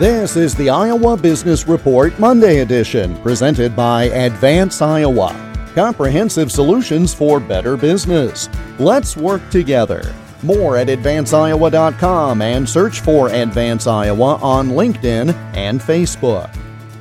[0.00, 5.36] This is the Iowa Business Report Monday edition, presented by Advance Iowa.
[5.74, 8.48] Comprehensive solutions for better business.
[8.78, 10.14] Let's work together.
[10.42, 16.50] More at advanceiowa.com and search for Advance Iowa on LinkedIn and Facebook.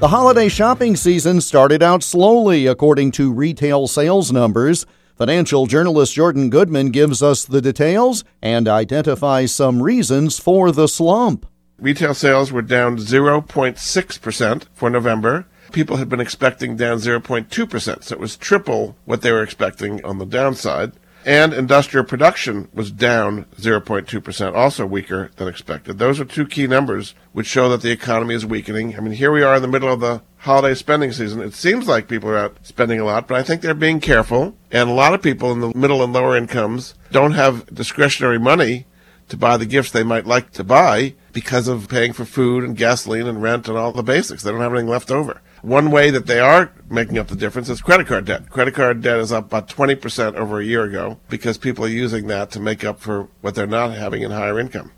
[0.00, 4.86] The holiday shopping season started out slowly, according to retail sales numbers.
[5.14, 11.46] Financial journalist Jordan Goodman gives us the details and identifies some reasons for the slump.
[11.78, 15.46] Retail sales were down 0.6% for November.
[15.70, 20.18] People had been expecting down 0.2%, so it was triple what they were expecting on
[20.18, 20.90] the downside.
[21.24, 25.98] And industrial production was down 0.2%, also weaker than expected.
[25.98, 28.96] Those are two key numbers which show that the economy is weakening.
[28.96, 31.40] I mean, here we are in the middle of the holiday spending season.
[31.42, 34.56] It seems like people are out spending a lot, but I think they're being careful.
[34.72, 38.86] And a lot of people in the middle and lower incomes don't have discretionary money
[39.28, 42.76] to buy the gifts they might like to buy because of paying for food and
[42.76, 44.42] gasoline and rent and all the basics.
[44.42, 45.40] They don't have anything left over.
[45.62, 48.48] One way that they are making up the difference is credit card debt.
[48.50, 52.26] Credit card debt is up about 20% over a year ago because people are using
[52.28, 54.92] that to make up for what they're not having in higher income.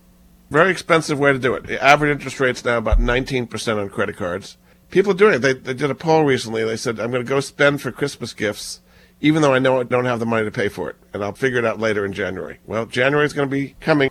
[0.51, 1.67] Very expensive way to do it.
[1.67, 4.57] The average interest rate's now about 19% on credit cards.
[4.91, 5.39] People are doing it.
[5.39, 6.65] They, they did a poll recently.
[6.65, 8.81] They said, I'm going to go spend for Christmas gifts
[9.21, 11.33] even though I know I don't have the money to pay for it, and I'll
[11.33, 12.59] figure it out later in January.
[12.67, 14.11] Well, January is going to be coming.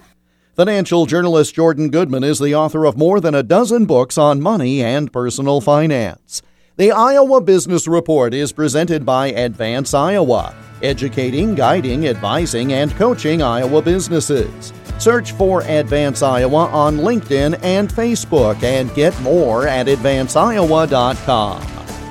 [0.59, 4.83] Financial journalist Jordan Goodman is the author of more than a dozen books on money
[4.83, 6.41] and personal finance.
[6.75, 13.81] The Iowa Business Report is presented by Advance Iowa, educating, guiding, advising, and coaching Iowa
[13.81, 14.73] businesses.
[14.97, 21.63] Search for Advance Iowa on LinkedIn and Facebook and get more at advanceiowa.com.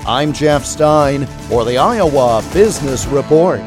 [0.07, 3.61] I'm Jeff Stein for the Iowa Business Report.